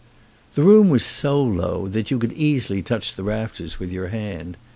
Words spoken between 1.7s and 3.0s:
that you could easily